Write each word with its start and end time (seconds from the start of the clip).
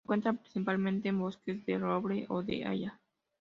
Se 0.01 0.05
encuentra 0.05 0.33
principalmente 0.33 1.09
en 1.09 1.19
bosques 1.19 1.63
de 1.67 1.77
roble 1.77 2.25
o 2.29 2.41
de 2.41 2.65
haya. 2.65 2.99